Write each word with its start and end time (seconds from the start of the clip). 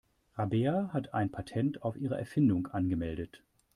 Rabea 0.35 0.89
hat 0.93 1.13
ein 1.13 1.29
Patent 1.31 1.83
auf 1.83 1.95
ihre 1.95 2.17
Erfindung 2.17 2.65
angemeldet. 2.65 3.43